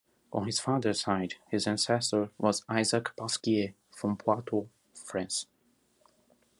[0.33, 5.45] On his father's side, his ancestor was Isaac Pasquier from Poitou, France.